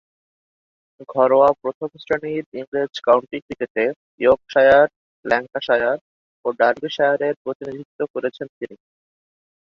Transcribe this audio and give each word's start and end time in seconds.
ঘরোয়া 1.09 1.49
প্রথম-শ্রেণীর 1.61 2.45
ইংরেজ 2.53 2.93
কাউন্টি 3.07 3.37
ক্রিকেটে 3.39 3.85
ইয়র্কশায়ার, 4.21 4.87
ল্যাঙ্কাশায়ার 5.25 5.97
ও 6.45 6.47
ডার্বিশায়ারের 6.59 7.35
প্রতিনিধিত্ব 7.43 7.99
করেছেন 8.13 8.47
তিনি। 8.57 8.75